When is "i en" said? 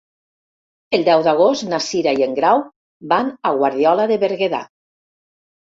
2.23-2.33